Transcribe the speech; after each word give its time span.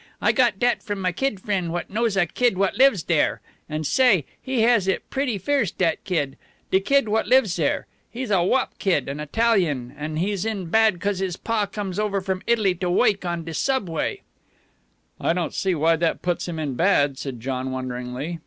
I 0.19 0.31
got 0.31 0.57
dat 0.57 0.81
from 0.81 0.99
my 0.99 1.11
kid 1.11 1.39
frien' 1.39 1.71
what 1.71 1.91
knows 1.91 2.17
a 2.17 2.25
kid 2.25 2.57
what 2.57 2.75
lives 2.75 3.03
dere. 3.03 3.39
An' 3.69 3.83
say, 3.83 4.25
he 4.41 4.61
has 4.61 4.87
it 4.87 5.07
pretty 5.11 5.37
fierce, 5.37 5.69
dat 5.69 6.03
kid. 6.05 6.37
De 6.71 6.79
kid 6.79 7.07
what 7.07 7.27
lives 7.27 7.57
dere. 7.57 7.85
He's 8.09 8.31
a 8.31 8.41
wop 8.41 8.79
kid, 8.79 9.07
an 9.07 9.19
Italian, 9.19 9.93
an' 9.95 10.15
he's 10.15 10.43
in 10.43 10.71
bad 10.71 10.99
'cos 11.01 11.19
his 11.19 11.37
pa 11.37 11.67
comes 11.67 11.99
over 11.99 12.19
from 12.19 12.41
Italy 12.47 12.73
to 12.73 12.89
woik 12.89 13.25
on 13.25 13.43
de 13.43 13.53
subway." 13.53 14.21
"I 15.19 15.33
don't 15.33 15.53
see 15.53 15.75
why 15.75 15.97
that 15.97 16.23
puts 16.23 16.47
him 16.47 16.57
in 16.57 16.73
bad," 16.73 17.19
said 17.19 17.39
John 17.39 17.69
wonderingly. 17.69 18.39